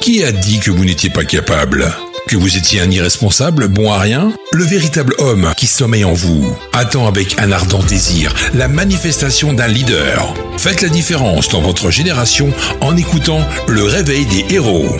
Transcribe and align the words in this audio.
Qui 0.00 0.22
a 0.24 0.32
dit 0.32 0.60
que 0.60 0.70
vous 0.70 0.84
n'étiez 0.84 1.10
pas 1.10 1.24
capable? 1.24 1.92
Que 2.28 2.36
vous 2.36 2.56
étiez 2.56 2.80
un 2.80 2.90
irresponsable, 2.90 3.68
bon 3.68 3.92
à 3.92 3.98
rien? 3.98 4.32
Le 4.52 4.64
véritable 4.64 5.14
homme 5.18 5.52
qui 5.56 5.66
sommeille 5.66 6.04
en 6.04 6.12
vous 6.12 6.56
attend 6.72 7.06
avec 7.06 7.38
un 7.40 7.52
ardent 7.52 7.82
désir 7.82 8.34
la 8.54 8.68
manifestation 8.68 9.52
d'un 9.52 9.68
leader. 9.68 10.34
Faites 10.58 10.82
la 10.82 10.88
différence 10.88 11.48
dans 11.48 11.60
votre 11.60 11.90
génération 11.90 12.52
en 12.80 12.96
écoutant 12.96 13.46
Le 13.68 13.84
Réveil 13.84 14.26
des 14.26 14.54
héros. 14.54 14.96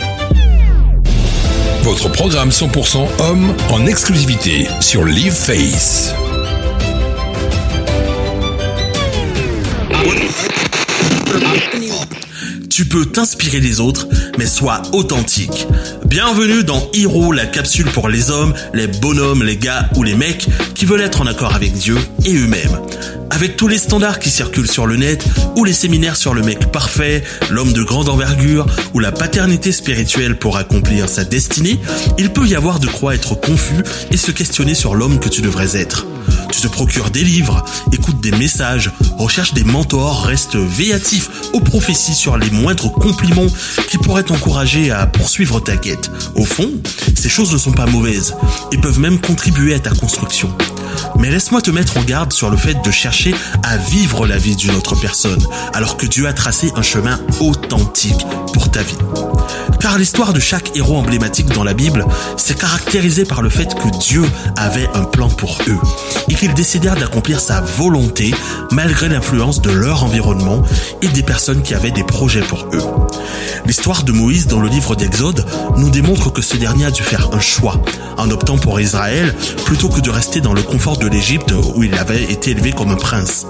Votre 1.83 2.09
programme 2.11 2.49
100% 2.49 3.07
homme 3.19 3.53
en 3.69 3.85
exclusivité 3.85 4.67
sur 4.81 5.05
Live 5.05 5.33
Face. 5.33 6.13
Tu 12.77 12.85
peux 12.85 13.07
t'inspirer 13.07 13.59
des 13.59 13.79
autres, 13.79 14.07
mais 14.37 14.45
sois 14.45 14.83
authentique. 14.93 15.65
Bienvenue 16.05 16.63
dans 16.63 16.91
Hero, 16.93 17.31
la 17.31 17.47
capsule 17.47 17.87
pour 17.87 18.07
les 18.07 18.29
hommes, 18.29 18.53
les 18.75 18.85
bonhommes, 18.85 19.41
les 19.41 19.57
gars 19.57 19.89
ou 19.95 20.03
les 20.03 20.13
mecs 20.13 20.45
qui 20.75 20.85
veulent 20.85 21.01
être 21.01 21.21
en 21.21 21.25
accord 21.25 21.55
avec 21.55 21.73
Dieu 21.73 21.97
et 22.23 22.35
eux-mêmes. 22.35 22.77
Avec 23.37 23.55
tous 23.55 23.67
les 23.67 23.77
standards 23.77 24.17
qui 24.17 24.31
circulent 24.31 24.69
sur 24.69 24.87
le 24.87 24.97
net, 24.97 25.23
ou 25.55 25.63
les 25.63 25.71
séminaires 25.71 26.15
sur 26.15 26.33
le 26.33 26.41
mec 26.41 26.71
parfait, 26.71 27.23
l'homme 27.51 27.71
de 27.71 27.83
grande 27.83 28.09
envergure, 28.09 28.65
ou 28.95 28.99
la 28.99 29.11
paternité 29.11 29.71
spirituelle 29.71 30.39
pour 30.39 30.57
accomplir 30.57 31.07
sa 31.07 31.23
destinée, 31.23 31.79
il 32.17 32.33
peut 32.33 32.47
y 32.47 32.55
avoir 32.55 32.79
de 32.79 32.87
quoi 32.87 33.13
être 33.13 33.35
confus 33.35 33.83
et 34.09 34.17
se 34.17 34.31
questionner 34.31 34.73
sur 34.73 34.95
l'homme 34.95 35.19
que 35.19 35.29
tu 35.29 35.43
devrais 35.43 35.77
être. 35.77 36.07
Tu 36.51 36.61
te 36.61 36.67
procures 36.67 37.11
des 37.11 37.23
livres, 37.23 37.63
écoutes 37.91 38.21
des 38.21 38.31
messages, 38.31 38.89
recherches 39.19 39.53
des 39.53 39.63
mentors, 39.63 40.23
restes 40.23 40.55
véatif 40.55 41.29
aux 41.53 41.61
prophéties 41.61 42.15
sur 42.15 42.39
les 42.39 42.49
moindres 42.49 42.91
compliments 42.91 43.53
qui 43.87 43.99
pourraient 43.99 44.23
t'encourager 44.23 44.89
à 44.89 45.05
poursuivre 45.05 45.59
ta 45.59 45.77
quête. 45.77 46.09
Au 46.33 46.43
fond, 46.43 46.71
ces 47.13 47.29
choses 47.29 47.53
ne 47.53 47.59
sont 47.59 47.73
pas 47.73 47.85
mauvaises 47.85 48.33
et 48.71 48.79
peuvent 48.79 48.99
même 48.99 49.21
contribuer 49.21 49.75
à 49.75 49.79
ta 49.79 49.91
construction. 49.91 50.49
Mais 51.17 51.29
laisse-moi 51.29 51.61
te 51.61 51.71
mettre 51.71 51.97
en 51.97 52.03
garde 52.03 52.33
sur 52.33 52.49
le 52.49 52.57
fait 52.57 52.75
de 52.83 52.91
chercher 52.91 53.33
à 53.63 53.77
vivre 53.77 54.27
la 54.27 54.37
vie 54.37 54.55
d'une 54.55 54.75
autre 54.75 54.95
personne, 54.95 55.43
alors 55.73 55.97
que 55.97 56.05
Dieu 56.05 56.27
a 56.27 56.33
tracé 56.33 56.71
un 56.75 56.81
chemin 56.81 57.19
authentique 57.39 58.25
pour 58.53 58.69
ta 58.71 58.83
vie. 58.83 58.97
Car 59.79 59.97
l'histoire 59.97 60.33
de 60.33 60.39
chaque 60.39 60.75
héros 60.75 60.97
emblématique 60.97 61.53
dans 61.53 61.63
la 61.63 61.73
Bible 61.73 62.05
s'est 62.35 62.55
caractérisée 62.55 63.25
par 63.25 63.41
le 63.41 63.49
fait 63.49 63.73
que 63.75 63.97
Dieu 63.99 64.23
avait 64.55 64.89
un 64.93 65.03
plan 65.03 65.29
pour 65.29 65.59
eux 65.67 65.77
et 66.29 66.33
qu'ils 66.33 66.53
décidèrent 66.53 66.95
d'accomplir 66.95 67.39
sa 67.39 67.61
volonté 67.61 68.33
malgré 68.71 69.07
l'influence 69.07 69.61
de 69.61 69.71
leur 69.71 70.03
environnement 70.03 70.63
et 71.01 71.07
des 71.07 71.23
personnes 71.23 71.61
qui 71.61 71.73
avaient 71.73 71.91
des 71.91 72.03
projets 72.03 72.41
pour 72.41 72.67
eux. 72.73 72.83
L'histoire 73.65 74.03
de 74.03 74.11
Moïse 74.11 74.47
dans 74.47 74.59
le 74.59 74.67
livre 74.67 74.95
d'Exode 74.95 75.45
nous 75.77 75.89
démontre 75.89 76.31
que 76.31 76.41
ce 76.41 76.57
dernier 76.57 76.85
a 76.85 76.91
dû 76.91 77.03
faire 77.03 77.29
un 77.33 77.39
choix 77.39 77.81
en 78.17 78.29
optant 78.31 78.57
pour 78.57 78.79
Israël 78.79 79.35
plutôt 79.65 79.89
que 79.89 80.01
de 80.01 80.09
rester 80.09 80.41
dans 80.41 80.53
le 80.53 80.63
confort 80.63 80.97
de 80.97 81.07
l'Égypte 81.07 81.53
où 81.75 81.83
il 81.83 81.93
avait 81.95 82.23
été 82.23 82.51
élevé 82.51 82.71
comme 82.71 82.91
un 82.91 82.95
prince. 82.95 83.45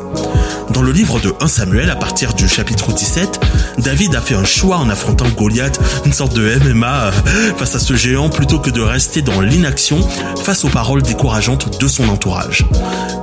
Dans 0.74 0.82
le 0.82 0.92
livre 0.92 1.20
de 1.20 1.34
1 1.40 1.48
Samuel, 1.48 1.90
à 1.90 1.96
partir 1.96 2.34
du 2.34 2.48
chapitre 2.48 2.92
17, 2.92 3.40
David 3.78 4.16
a 4.16 4.22
fait 4.22 4.36
un 4.36 4.44
choix 4.44 4.78
en 4.78 4.87
affrontant 4.90 5.28
Goliath, 5.30 5.80
une 6.06 6.14
sorte 6.14 6.34
de 6.34 6.60
MMA 6.64 7.12
face 7.58 7.76
à 7.76 7.80
ce 7.80 7.96
géant 7.96 8.30
plutôt 8.30 8.60
que 8.60 8.70
de 8.70 8.82
rester 8.82 9.22
dans 9.22 9.42
l'inaction 9.42 10.00
face 10.44 10.66
aux 10.66 10.70
paroles 10.70 11.02
décourageantes 11.02 11.80
de 11.80 11.88
son 11.88 12.08
entourage. 12.10 12.66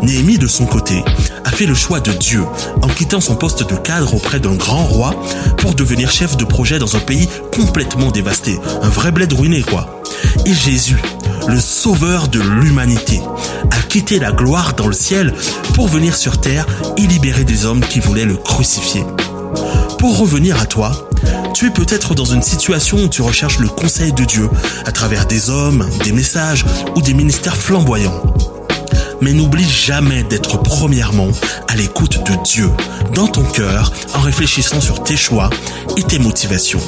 Néhémie, 0.03 0.39
de 0.39 0.47
son 0.47 0.67
côté, 0.67 1.05
a 1.45 1.51
fait 1.51 1.67
le 1.67 1.75
choix 1.75 2.01
de 2.01 2.13
Dieu 2.13 2.45
en 2.83 2.89
quittant 2.89 3.21
son 3.21 3.37
poste 3.37 3.69
de 3.69 3.77
cadre 3.77 4.15
auprès 4.15 4.41
d'un 4.41 4.55
grand 4.55 4.85
roi 4.85 5.15
pour 5.59 5.75
devenir 5.75 6.11
chef 6.11 6.37
de 6.37 6.45
projet 6.45 6.79
dans 6.79 6.97
un 6.97 7.01
pays 7.01 7.29
complètement 7.55 8.11
dévasté. 8.11 8.59
Un 8.83 8.89
vrai 8.89 9.13
bled 9.13 9.33
ruiné, 9.33 9.63
quoi. 9.63 10.03
Et 10.47 10.55
Jésus, 10.55 11.01
le 11.49 11.61
sauveur 11.61 12.29
de 12.29 12.41
l'humanité, 12.41 13.21
a 13.71 13.83
quitté 13.89 14.19
la 14.19 14.33
gloire 14.33 14.75
dans 14.75 14.87
le 14.87 14.93
ciel 14.93 15.33
pour 15.75 15.89
venir 15.89 16.17
sur 16.17 16.41
terre 16.41 16.67
et 16.97 17.07
libérer 17.07 17.45
des 17.45 17.67
hommes 17.67 17.81
qui 17.81 18.01
voulaient 18.01 18.25
le 18.25 18.37
crucifier. 18.37 19.05
Pour 19.99 20.19
revenir 20.19 20.61
à 20.61 20.67
toi, 20.67 21.09
tu 21.55 21.67
es 21.67 21.71
peut-être 21.71 22.17
dans 22.17 22.25
une 22.25 22.43
situation 22.43 22.99
où 23.05 23.09
tu 23.09 23.23
recherches 23.23 23.61
le 23.61 23.69
conseil 23.69 24.13
de 24.13 24.25
Dieu 24.25 24.51
à 24.87 24.93
travers 24.93 25.25
des 25.27 25.51
hommes, 25.51 25.89
des 26.03 26.11
messages 26.11 26.65
ou 26.97 27.01
des 27.01 27.15
ministères 27.15 27.57
flamboyants. 27.57 28.21
Mais 29.21 29.33
n'oublie 29.33 29.69
jamais 29.69 30.25
d'être 30.25 30.61
premièrement 30.61 31.29
à 31.69 31.77
l'écoute 31.77 32.19
de 32.29 32.35
Dieu, 32.43 32.69
dans 33.15 33.29
ton 33.29 33.45
cœur, 33.45 33.93
en 34.15 34.21
réfléchissant 34.21 34.81
sur 34.81 35.05
tes 35.05 35.17
choix 35.17 35.49
et 35.97 36.03
tes 36.03 36.19
motivations. 36.19 36.81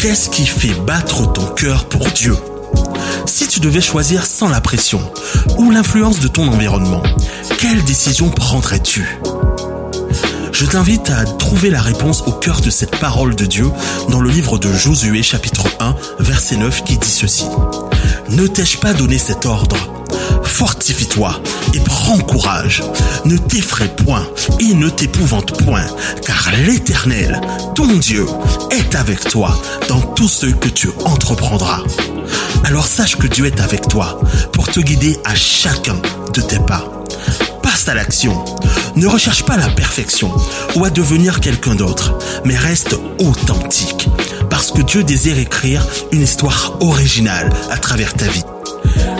Qu'est-ce 0.00 0.30
qui 0.30 0.46
fait 0.46 0.74
battre 0.84 1.32
ton 1.32 1.46
cœur 1.46 1.84
pour 1.84 2.10
Dieu? 2.10 2.36
Si 3.26 3.46
tu 3.46 3.60
devais 3.60 3.80
choisir 3.80 4.26
sans 4.26 4.48
la 4.48 4.60
pression 4.60 5.00
ou 5.58 5.70
l'influence 5.70 6.18
de 6.18 6.28
ton 6.28 6.48
environnement, 6.48 7.04
quelle 7.58 7.84
décision 7.84 8.30
prendrais-tu? 8.30 9.20
Je 10.62 10.66
t'invite 10.68 11.10
à 11.10 11.24
trouver 11.24 11.70
la 11.70 11.82
réponse 11.82 12.22
au 12.24 12.30
cœur 12.30 12.60
de 12.60 12.70
cette 12.70 12.96
parole 13.00 13.34
de 13.34 13.46
Dieu 13.46 13.68
dans 14.10 14.20
le 14.20 14.30
livre 14.30 14.58
de 14.58 14.72
Josué 14.72 15.20
chapitre 15.24 15.66
1 15.80 15.96
verset 16.20 16.56
9 16.56 16.84
qui 16.84 16.98
dit 16.98 17.10
ceci. 17.10 17.46
Ne 18.28 18.46
t'ai-je 18.46 18.78
pas 18.78 18.94
donné 18.94 19.18
cet 19.18 19.44
ordre? 19.44 19.76
Fortifie-toi 20.44 21.40
et 21.74 21.80
prends 21.80 22.18
courage. 22.18 22.84
Ne 23.24 23.36
t'effraie 23.38 23.88
point 23.88 24.24
et 24.60 24.72
ne 24.74 24.88
t'épouvante 24.88 25.64
point, 25.64 25.84
car 26.24 26.52
l'Éternel, 26.64 27.40
ton 27.74 27.96
Dieu, 27.96 28.24
est 28.70 28.94
avec 28.94 29.18
toi 29.24 29.60
dans 29.88 30.00
tout 30.00 30.28
ce 30.28 30.46
que 30.46 30.68
tu 30.68 30.90
entreprendras. 31.04 31.82
Alors 32.62 32.86
sache 32.86 33.16
que 33.16 33.26
Dieu 33.26 33.46
est 33.46 33.60
avec 33.60 33.88
toi 33.88 34.20
pour 34.52 34.68
te 34.68 34.78
guider 34.78 35.18
à 35.24 35.34
chacun 35.34 35.96
de 36.32 36.40
tes 36.40 36.60
pas. 36.60 37.01
Passe 37.72 37.88
à 37.88 37.94
l'action. 37.94 38.44
Ne 38.96 39.06
recherche 39.06 39.44
pas 39.44 39.56
la 39.56 39.70
perfection 39.70 40.30
ou 40.76 40.84
à 40.84 40.90
devenir 40.90 41.40
quelqu'un 41.40 41.74
d'autre, 41.74 42.18
mais 42.44 42.54
reste 42.54 42.94
authentique, 43.18 44.10
parce 44.50 44.70
que 44.70 44.82
Dieu 44.82 45.04
désire 45.04 45.38
écrire 45.38 45.86
une 46.12 46.20
histoire 46.20 46.76
originale 46.80 47.50
à 47.70 47.78
travers 47.78 48.12
ta 48.12 48.26
vie. 48.26 48.44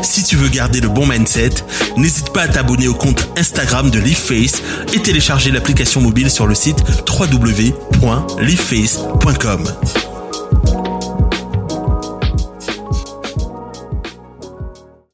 Si 0.02 0.22
tu 0.22 0.36
veux 0.36 0.50
garder 0.50 0.82
le 0.82 0.90
bon 0.90 1.06
mindset, 1.06 1.64
n'hésite 1.96 2.30
pas 2.34 2.42
à 2.42 2.48
t'abonner 2.48 2.88
au 2.88 2.94
compte 2.94 3.26
Instagram 3.38 3.88
de 3.88 3.98
LiveFace 3.98 4.60
et 4.92 5.00
télécharger 5.00 5.50
l'application 5.50 6.02
mobile 6.02 6.30
sur 6.30 6.46
le 6.46 6.54
site 6.54 6.84
www.liveface.com. 7.08 9.72